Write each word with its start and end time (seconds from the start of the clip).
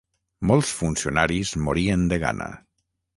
Molts 0.51 0.69
funcionaris 0.79 1.51
morien 1.67 2.07
de 2.13 2.19
gana. 2.25 2.49